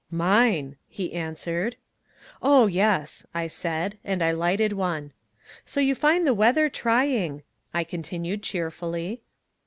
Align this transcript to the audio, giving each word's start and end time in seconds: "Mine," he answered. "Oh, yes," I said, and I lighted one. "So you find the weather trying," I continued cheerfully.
"Mine," 0.09 0.77
he 0.87 1.13
answered. 1.13 1.75
"Oh, 2.41 2.65
yes," 2.65 3.23
I 3.35 3.45
said, 3.45 3.99
and 4.03 4.23
I 4.23 4.31
lighted 4.31 4.73
one. 4.73 5.11
"So 5.63 5.79
you 5.79 5.93
find 5.93 6.25
the 6.25 6.33
weather 6.33 6.69
trying," 6.69 7.43
I 7.71 7.83
continued 7.83 8.41
cheerfully. 8.41 9.21